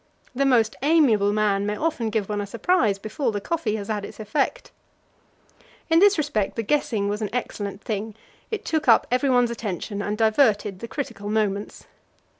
The 0.33 0.47
most 0.47 0.75
amiable 0.81 1.31
man 1.31 1.67
may 1.67 1.77
often 1.77 2.09
give 2.09 2.27
one 2.27 2.41
a 2.41 2.47
surprise 2.47 2.97
before 2.97 3.31
the 3.31 3.39
coffee 3.39 3.75
has 3.75 3.87
had 3.87 4.03
its 4.03 4.19
effect. 4.19 4.71
In 5.91 5.99
this 5.99 6.17
respect 6.17 6.55
the 6.55 6.63
guessing 6.63 7.07
was 7.07 7.21
an 7.21 7.29
excellent 7.31 7.83
thing; 7.83 8.15
it 8.49 8.65
took 8.65 8.87
up 8.87 9.05
everyone's 9.11 9.51
attention, 9.51 10.01
and 10.01 10.17
diverted 10.17 10.79
the 10.79 10.87
critical 10.87 11.29
moments. 11.29 11.85